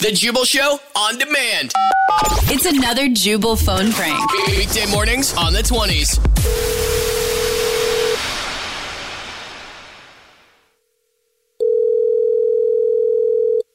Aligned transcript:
The 0.00 0.12
Jubal 0.12 0.44
Show 0.46 0.78
on 0.96 1.18
demand. 1.18 1.72
It's 2.44 2.64
another 2.64 3.08
Jubal 3.08 3.54
phone 3.54 3.92
prank. 3.92 4.32
Weekday 4.46 4.86
mornings 4.90 5.34
on 5.36 5.52
the 5.52 5.60
20s. 5.60 6.18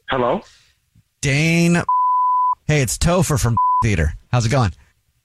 Hello? 0.09 0.42
Dane. 1.22 1.76
Hey, 2.68 2.81
it's 2.81 2.98
Topher 2.98 3.40
from 3.40 3.56
Theater. 3.84 4.14
How's 4.31 4.46
it 4.46 4.50
going? 4.50 4.72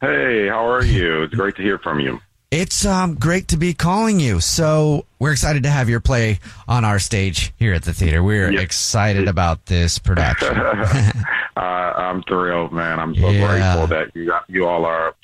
Hey, 0.01 0.49
how 0.49 0.67
are 0.67 0.85
you? 0.85 1.23
It's 1.23 1.35
great 1.35 1.57
to 1.57 1.63
hear 1.63 1.79
from 1.79 2.01
you. 2.01 2.21
It's 2.51 2.85
um 2.85 3.15
great 3.15 3.47
to 3.49 3.57
be 3.57 3.75
calling 3.75 4.19
you. 4.19 4.41
So 4.41 5.07
we're 5.21 5.31
excited 5.31 5.63
to 5.63 5.71
have 5.71 5.89
your 5.89 6.01
play 6.01 6.41
on 6.67 6.85
our 6.85 6.99
stage 6.99 7.53
here 7.59 7.75
at 7.75 7.85
the 7.85 7.93
theater. 7.95 8.25
We're 8.25 8.51
Yep. 8.51 8.61
excited 8.63 9.29
about 9.29 9.67
this 9.67 10.01
production. 10.01 10.59
uh, 11.57 11.61
I'm 11.61 12.25
thrilled, 12.25 12.73
man. 12.73 12.99
I'm 12.99 13.15
so 13.15 13.31
Yeah. 13.31 13.47
grateful 13.47 13.87
that 13.97 14.17
you 14.17 14.27
got, 14.27 14.43
you 14.49 14.67
all 14.67 14.85
are 14.85 15.15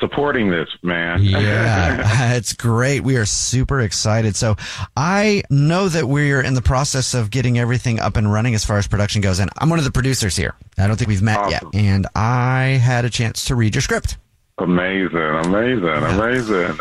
supporting 0.00 0.50
this, 0.50 0.68
man. 0.82 1.22
yeah, 1.22 2.34
it's 2.34 2.54
great. 2.54 3.04
We 3.04 3.18
are 3.18 3.26
super 3.26 3.78
excited. 3.80 4.34
So 4.34 4.56
I 4.96 5.44
know 5.50 5.88
that 5.88 6.08
we're 6.08 6.40
in 6.40 6.54
the 6.54 6.62
process 6.62 7.14
of 7.14 7.30
getting 7.30 7.56
everything 7.56 8.00
up 8.00 8.16
and 8.16 8.32
running 8.32 8.56
as 8.56 8.64
far 8.64 8.78
as 8.78 8.88
production 8.88 9.20
goes, 9.20 9.38
and 9.38 9.48
I'm 9.58 9.68
one 9.70 9.78
of 9.78 9.84
the 9.84 9.92
producers 9.92 10.34
here. 10.34 10.54
I 10.76 10.88
don't 10.88 10.96
think 10.96 11.08
we've 11.08 11.22
met 11.22 11.50
yet, 11.50 11.62
and 11.72 12.08
I 12.16 12.80
had 12.82 13.04
a 13.04 13.10
chance 13.10 13.44
to 13.44 13.54
read 13.54 13.76
your 13.76 13.82
script. 13.82 14.16
Amazing, 14.58 15.16
amazing, 15.16 15.88
amazing. 15.88 16.76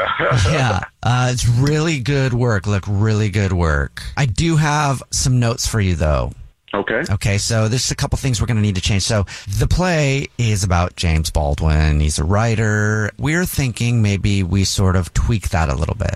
yeah, 0.52 0.82
uh, 1.02 1.30
it's 1.32 1.48
really 1.48 2.00
good 2.00 2.34
work. 2.34 2.68
Look, 2.68 2.84
really 2.88 3.30
good 3.30 3.52
work. 3.52 4.04
I 4.16 4.26
do 4.28 4.58
have 4.58 5.02
some 5.10 5.40
notes 5.40 5.66
for 5.68 5.82
you, 5.82 5.96
though. 5.96 6.34
okay. 6.74 7.02
Okay, 7.10 7.38
so 7.40 7.68
there's 7.68 7.90
a 7.90 7.96
couple 7.96 8.18
things 8.18 8.40
we're 8.40 8.46
going 8.48 8.58
to 8.58 8.62
need 8.62 8.76
to 8.76 8.82
change. 8.82 9.02
So 9.02 9.26
the 9.58 9.68
play 9.68 10.28
is 10.38 10.64
about 10.64 10.96
James 10.96 11.32
Baldwin. 11.32 12.00
He's 12.00 12.20
a 12.20 12.24
writer. 12.24 13.12
We're 13.18 13.46
thinking 13.46 14.04
maybe 14.04 14.44
we 14.44 14.66
sort 14.66 14.96
of 14.96 15.12
tweak 15.16 15.50
that 15.50 15.70
a 15.70 15.76
little 15.76 15.96
bit. 15.96 16.16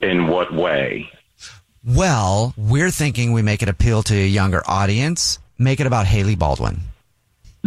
In 0.00 0.28
what 0.28 0.54
way? 0.54 1.10
Well, 1.84 2.54
we're 2.56 2.92
thinking 2.92 3.32
we 3.32 3.42
make 3.42 3.62
it 3.62 3.68
appeal 3.68 4.04
to 4.04 4.14
a 4.14 4.26
younger 4.26 4.62
audience. 4.68 5.40
Make 5.58 5.80
it 5.80 5.88
about 5.88 6.06
Hailey 6.06 6.36
Baldwin. 6.36 6.80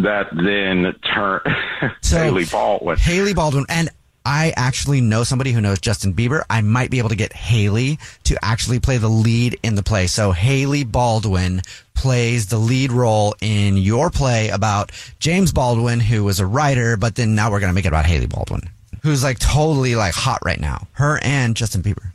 That 0.04 0.28
then 0.34 0.94
turn 1.14 1.42
So- 2.02 2.18
Hailey 2.18 2.46
Baldwin. 2.46 2.98
Hailey 2.98 3.34
Baldwin. 3.34 3.66
And 3.70 3.90
I 4.24 4.54
actually 4.56 5.02
know 5.02 5.24
somebody 5.24 5.52
who 5.52 5.62
knows 5.62 5.80
Justin 5.80 6.14
Bieber. 6.14 6.44
I 6.50 6.62
might 6.62 6.92
be 6.92 7.00
able 7.00 7.10
to 7.10 7.16
get 7.16 7.34
Hailey 7.34 7.98
to 8.26 8.38
actually 8.44 8.80
play 8.80 8.98
the 8.98 9.10
lead 9.10 9.58
in 9.64 9.74
the 9.74 9.82
play. 9.82 10.06
So 10.06 10.32
Hailey 10.32 10.84
Baldwin 10.84 11.62
plays 11.96 12.46
the 12.48 12.58
lead 12.60 12.92
role 12.92 13.36
in 13.42 13.78
your 13.78 14.12
play 14.12 14.50
about 14.50 14.92
James 15.20 15.52
Baldwin, 15.52 16.00
who 16.00 16.24
was 16.24 16.40
a 16.40 16.46
writer, 16.46 16.98
but 16.98 17.16
then 17.16 17.34
now 17.34 17.50
we're 17.50 17.60
going 17.60 17.72
to 17.72 17.74
make 17.74 17.86
it 17.86 17.90
about 17.90 18.06
Hailey 18.06 18.28
Baldwin, 18.28 18.62
who's 19.02 19.24
like 19.24 19.40
totally 19.40 19.96
like 19.96 20.14
hot 20.14 20.40
right 20.46 20.60
now. 20.60 20.88
Her 20.94 21.20
and 21.24 21.56
Justin 21.56 21.82
Bieber. 21.82 22.12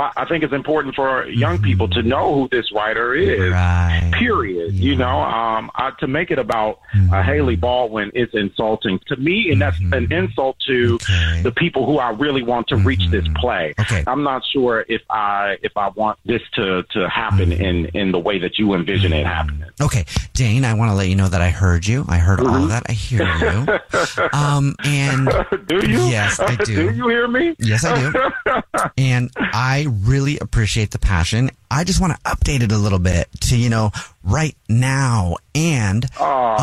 I 0.00 0.24
think 0.28 0.42
it's 0.42 0.52
important 0.52 0.96
for 0.96 1.26
young 1.28 1.62
people 1.62 1.86
to 1.90 2.02
know 2.02 2.34
who 2.34 2.48
this 2.48 2.72
writer 2.72 3.14
is. 3.14 3.52
Right. 3.52 4.10
Period. 4.14 4.74
You 4.74 4.96
know, 4.96 5.20
um, 5.20 5.70
I, 5.76 5.92
to 6.00 6.08
make 6.08 6.32
it 6.32 6.40
about 6.40 6.80
uh, 7.12 7.22
Hailey 7.22 7.54
Baldwin 7.54 8.10
is 8.12 8.28
insulting 8.32 8.98
to 9.06 9.16
me, 9.16 9.52
and 9.52 9.60
that's 9.62 9.78
an 9.92 10.12
insult 10.12 10.58
to 10.66 10.98
Okay. 11.06 11.42
the 11.42 11.52
people 11.52 11.86
who 11.86 11.98
I 11.98 12.10
really 12.10 12.42
want 12.42 12.66
to 12.68 12.76
reach 12.76 13.06
this 13.10 13.24
play. 13.36 13.74
Okay. 13.78 14.02
I'm 14.08 14.24
not 14.24 14.42
sure 14.52 14.84
if 14.88 15.02
I 15.08 15.56
if 15.62 15.76
I 15.76 15.88
want 15.90 16.18
this 16.24 16.42
to 16.54 16.82
to 16.82 17.08
happen 17.08 17.52
in 17.52 17.86
in 17.86 18.10
the 18.10 18.18
way 18.18 18.40
that 18.40 18.58
you 18.58 18.74
envision 18.74 19.12
it 19.12 19.24
happening. 19.24 19.68
Okay, 19.80 20.04
Dane, 20.34 20.64
I 20.64 20.74
want 20.74 20.90
to 20.90 20.94
let 20.96 21.08
you 21.08 21.14
know 21.14 21.28
that 21.28 21.40
I 21.42 21.50
heard 21.50 21.86
you. 21.86 22.04
I 22.08 22.18
heard 22.18 22.40
all 22.40 22.56
of 22.56 22.68
that. 22.70 22.82
I 22.88 22.92
hear 22.92 23.22
you. 23.22 23.66
Um, 24.32 24.74
and 24.84 25.26
do 25.66 25.76
you? 25.88 26.00
Yes, 26.06 26.40
I 26.40 26.54
do. 26.64 26.90
do 26.90 26.94
you 26.96 27.08
hear 27.08 27.28
me? 27.28 27.54
Yes, 27.58 27.84
I 27.84 28.10
do. 28.10 28.60
and 28.98 29.30
I 29.36 29.75
really 29.84 30.38
appreciate 30.38 30.90
the 30.90 30.98
passion. 30.98 31.50
I 31.70 31.84
just 31.84 32.00
want 32.00 32.14
to 32.14 32.20
update 32.22 32.62
it 32.62 32.72
a 32.72 32.78
little 32.78 32.98
bit 32.98 33.28
to, 33.42 33.56
you 33.56 33.68
know, 33.68 33.90
right 34.24 34.56
now. 34.68 35.36
And 35.54 36.06
Oh, 36.18 36.56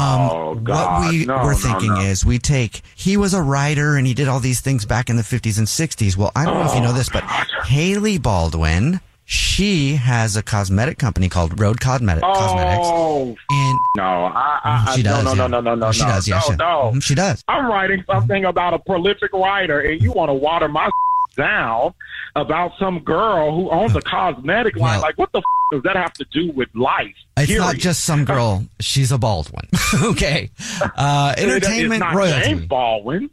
um, 0.56 0.64
God. 0.64 1.02
what 1.04 1.12
we 1.12 1.26
No, 1.26 1.44
were 1.46 1.54
thinking 1.56 1.94
no. 1.94 2.02
is 2.02 2.26
we 2.26 2.40
take, 2.40 2.82
he 2.96 3.18
was 3.18 3.34
a 3.34 3.42
writer 3.42 3.96
and 3.98 4.08
he 4.08 4.14
did 4.14 4.28
all 4.28 4.40
these 4.40 4.62
things 4.62 4.86
back 4.86 5.10
in 5.10 5.16
the 5.16 5.24
50s 5.24 5.58
and 5.58 5.68
60s. 5.68 6.16
Well, 6.18 6.32
I 6.36 6.46
don't 6.46 6.56
know 6.60 6.66
if 6.70 6.76
you 6.76 6.82
know 6.82 6.94
this, 6.94 7.10
but 7.10 7.24
Hailey 7.24 8.18
Baldwin, 8.18 9.00
she 9.26 9.96
has 9.96 10.36
a 10.36 10.44
cosmetic 10.44 10.98
company 11.00 11.30
called 11.30 11.60
Rhode 11.60 11.80
Cosmetic, 11.80 12.24
Cosmetics. 12.24 12.86
Oh 12.86 13.36
And 13.50 13.80
no! 13.96 14.04
I, 14.04 14.60
I, 14.64 14.86
I 14.90 14.96
she 14.96 15.02
does. 15.04 15.24
no, 15.24 15.34
no, 15.34 15.44
yeah. 15.44 15.48
no, 15.48 15.60
no, 15.62 15.62
no, 15.62 15.76
no, 15.76 15.88
Oh, 15.88 15.92
she 15.94 16.02
no, 16.04 16.08
does. 16.10 16.28
Yeah, 16.28 16.36
no, 16.36 16.42
she, 16.42 16.56
no. 16.56 16.92
Mhm, 16.96 17.04
she 17.04 17.16
does. 17.16 17.44
I'm 17.48 17.66
writing 17.68 18.04
something 18.06 18.44
about 18.46 18.74
a 18.74 18.80
prolific 18.80 19.32
writer, 19.34 19.80
and 19.80 20.02
you 20.02 20.12
want 20.12 20.28
to 20.30 20.34
water 20.34 20.68
my 20.68 20.90
down 21.36 21.94
about 22.36 22.72
some 22.80 23.00
girl 23.00 23.54
who 23.56 23.70
owns 23.70 23.96
a 23.96 24.02
cosmetic 24.02 24.76
line. 24.76 24.94
Well- 24.94 25.02
like, 25.02 25.18
what 25.18 25.32
the 25.32 25.40
f- 25.40 25.44
does 25.72 25.84
that 25.84 25.96
have 25.96 26.14
to 26.14 26.26
do 26.32 26.52
with 26.52 26.70
life? 26.76 27.16
It's 27.38 27.52
not 27.52 27.76
just 27.78 28.04
some 28.06 28.26
girl. 28.26 28.66
She's 28.80 29.12
a 29.12 29.18
Baldwin. 29.18 29.68
okay. 30.04 30.50
Uh, 30.96 31.34
entertainment 31.38 32.00
not 32.02 32.14
royalty. 32.16 32.44
James 32.50 32.66
Baldwin. 32.68 33.30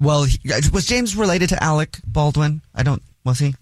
Well, 0.00 0.24
he, 0.24 0.38
was 0.72 0.84
James 0.86 1.16
related 1.16 1.48
to 1.50 1.62
Alec 1.62 1.98
Baldwin? 2.04 2.60
I 2.74 2.82
don't. 2.82 3.02
Was 3.24 3.38
he? 3.38 3.54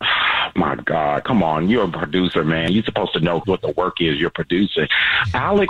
My 0.56 0.76
God, 0.84 1.24
come 1.24 1.42
on! 1.42 1.68
You're 1.68 1.84
a 1.84 1.90
producer, 1.90 2.44
man. 2.44 2.72
You're 2.72 2.84
supposed 2.84 3.12
to 3.14 3.20
know 3.20 3.40
what 3.46 3.60
the 3.62 3.72
work 3.72 4.00
is 4.00 4.18
you're 4.18 4.30
producing. 4.30 4.86
Alec 5.34 5.68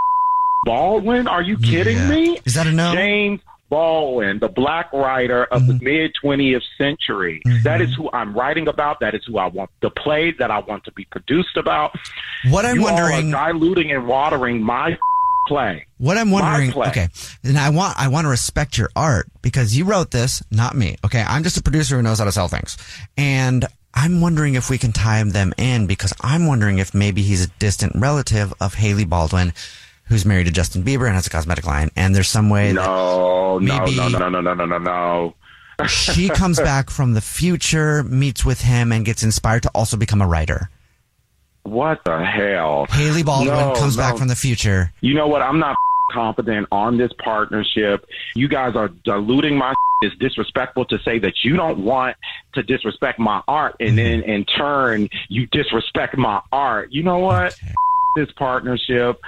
Baldwin? 0.64 1.26
Are 1.28 1.42
you 1.42 1.56
kidding 1.58 1.96
Yeah. 1.96 2.08
me? 2.10 2.38
Is 2.44 2.54
that 2.54 2.66
a 2.66 2.72
no? 2.72 2.92
James 2.94 3.40
Baldwin, 3.72 4.38
the 4.38 4.48
black 4.50 4.92
writer 4.92 5.44
of 5.46 5.62
Mm-hmm. 5.62 5.78
the 5.78 5.84
mid 5.84 6.12
20th 6.22 6.62
century. 6.76 7.40
That 7.64 7.80
is 7.80 7.94
who 7.94 8.10
I'm 8.12 8.34
writing 8.34 8.68
about. 8.68 9.00
That 9.00 9.14
is 9.14 9.24
who 9.26 9.38
I 9.38 9.46
want 9.46 9.70
the 9.80 9.88
play 9.90 10.30
that 10.32 10.50
I 10.50 10.58
want 10.60 10.84
to 10.84 10.92
be 10.92 11.04
produced 11.06 11.56
about. 11.56 11.96
What 12.50 12.66
I'm 12.66 12.76
you 12.76 12.82
wondering. 12.82 13.30
diluting 13.30 13.90
and 13.92 14.06
watering 14.06 14.62
my 14.62 14.98
play. 15.48 15.86
What 15.98 16.18
I'm 16.18 16.30
wondering. 16.30 16.72
Okay. 16.76 17.08
and 17.44 17.56
I 17.58 17.70
want. 17.70 17.98
I 17.98 18.08
want 18.08 18.26
to 18.26 18.28
respect 18.28 18.76
your 18.76 18.90
art 18.94 19.26
because 19.40 19.74
you 19.76 19.84
wrote 19.86 20.10
this, 20.10 20.42
not 20.50 20.74
me. 20.76 20.96
Okay. 21.04 21.24
I'm 21.26 21.42
just 21.42 21.56
a 21.56 21.62
producer 21.62 21.96
who 21.96 22.02
knows 22.02 22.18
how 22.18 22.26
to 22.26 22.32
sell 22.32 22.48
things, 22.48 22.76
and 23.16 23.64
I'm 23.94 24.20
wondering 24.20 24.54
if 24.54 24.68
we 24.70 24.76
can 24.78 24.92
tie 24.92 25.22
them 25.22 25.52
in 25.56 25.86
because 25.86 26.12
I'm 26.20 26.46
wondering 26.46 26.78
if 26.78 26.92
maybe 26.94 27.22
he's 27.22 27.44
a 27.46 27.50
distant 27.58 27.92
relative 27.96 28.52
of 28.60 28.74
Hailey 28.74 29.04
Baldwin, 29.04 29.52
who's 30.04 30.24
married 30.24 30.46
to 30.46 30.52
Justin 30.52 30.82
Bieber 30.82 31.06
and 31.06 31.14
has 31.14 31.26
a 31.26 31.30
cosmetic 31.30 31.66
line. 31.66 31.90
And 31.96 32.14
there's 32.14 32.28
some 32.28 32.50
way 32.50 32.72
No, 32.72 33.58
no, 33.58 33.84
no, 33.86 34.08
no, 34.08 34.28
no, 34.28 34.40
no, 34.40 34.54
no, 34.54 34.64
no, 34.66 34.78
no. 34.78 35.34
she 35.86 36.28
comes 36.34 36.58
back 36.58 36.90
from 36.90 37.14
the 37.14 37.20
future, 37.20 38.02
meets 38.04 38.44
with 38.44 38.60
him, 38.62 38.92
and 38.92 39.04
gets 39.04 39.22
inspired 39.22 39.62
to 39.64 39.70
also 39.74 39.96
become 39.96 40.20
a 40.20 40.26
writer. 40.26 40.70
What 41.64 42.04
the 42.04 42.24
hell? 42.24 42.86
Hailey 42.90 43.22
Baldwin 43.22 43.54
No, 43.54 43.74
comes 43.74 43.96
back 43.96 44.16
from 44.16 44.28
the 44.28 44.34
future. 44.36 44.92
You 45.00 45.14
know 45.14 45.28
what? 45.28 45.42
I'm 45.42 45.58
not 45.58 45.76
confident 46.12 46.66
on 46.72 46.98
this 46.98 47.12
partnership. 47.22 48.06
You 48.34 48.48
guys 48.48 48.76
are 48.76 48.88
diluting 48.88 49.56
my. 49.56 49.74
It's 50.04 50.16
disrespectful 50.16 50.84
to 50.86 50.98
say 51.04 51.20
that 51.20 51.44
you 51.44 51.54
don't 51.54 51.84
want 51.84 52.16
to 52.54 52.64
disrespect 52.64 53.20
my 53.20 53.40
art, 53.46 53.76
and 53.78 53.96
then 53.96 54.22
mm-hmm. 54.22 54.30
in 54.30 54.44
turn 54.46 55.08
you 55.28 55.46
disrespect 55.46 56.16
my 56.16 56.40
art. 56.50 56.90
You 56.90 57.04
know 57.04 57.20
what? 57.20 57.56
This 58.16 58.28
partnership. 58.32 59.20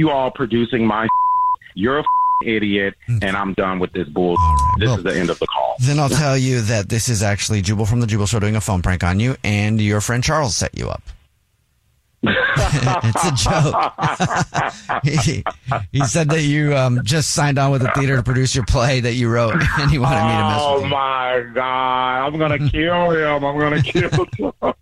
You 0.00 0.08
all 0.10 0.30
producing 0.30 0.86
my. 0.86 1.06
You're 1.74 1.98
a 1.98 2.04
idiot, 2.44 2.94
and 3.06 3.36
I'm 3.36 3.52
done 3.52 3.78
with 3.80 3.92
this 3.92 4.08
bull. 4.08 4.34
Right, 4.36 4.56
This 4.78 4.86
well- 4.88 4.96
is 4.96 5.04
the 5.04 5.14
end 5.14 5.28
of 5.28 5.38
the 5.38 5.46
call. 5.46 5.76
Then 5.78 5.98
I'll 5.98 6.08
tell 6.08 6.38
you 6.38 6.62
that 6.62 6.88
this 6.88 7.10
is 7.10 7.22
actually 7.22 7.60
Jubal 7.60 7.84
from 7.84 8.00
the 8.00 8.06
Jubal 8.06 8.24
Show 8.26 8.40
doing 8.40 8.56
a 8.56 8.62
phone 8.62 8.80
prank 8.80 9.04
on 9.04 9.20
you, 9.20 9.36
and 9.44 9.78
your 9.78 10.00
friend 10.00 10.24
Charles 10.24 10.56
set 10.56 10.76
you 10.76 10.88
up. 10.88 11.02
it's 12.22 13.24
a 13.24 13.32
joke. 13.34 13.74
he, 15.24 15.44
he 15.92 16.04
said 16.06 16.28
that 16.30 16.42
you 16.42 16.74
um, 16.76 17.00
just 17.04 17.30
signed 17.30 17.58
on 17.58 17.70
with 17.70 17.80
the 17.82 17.90
theater 17.94 18.16
to 18.16 18.22
produce 18.22 18.54
your 18.54 18.64
play 18.64 19.00
that 19.00 19.14
you 19.14 19.28
wrote, 19.30 19.54
and 19.78 19.90
he 19.90 19.98
wanted 19.98 20.22
me 20.24 20.32
to 20.32 20.42
mess 20.44 20.60
Oh 20.60 20.74
with 20.76 20.84
you. 20.84 20.90
my 20.90 21.44
god! 21.54 22.26
I'm 22.26 22.38
gonna 22.38 22.70
kill 22.70 23.10
him. 23.10 23.44
I'm 23.44 23.58
gonna 23.58 23.82
kill 23.82 24.10
him. 24.10 24.74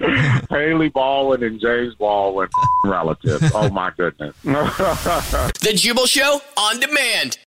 Hailey 0.50 0.88
Baldwin 0.88 1.42
and 1.42 1.60
James 1.60 1.94
Baldwin 1.94 2.48
relatives. 2.84 3.50
Oh 3.54 3.68
my 3.70 3.90
goodness. 3.96 4.34
The 4.44 5.72
Jubal 5.74 6.06
Show 6.06 6.40
on 6.56 6.80
demand. 6.80 7.38